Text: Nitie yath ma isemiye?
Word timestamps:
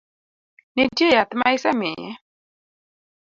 Nitie 0.75 1.09
yath 1.15 1.33
ma 1.39 1.47
isemiye? 1.55 2.09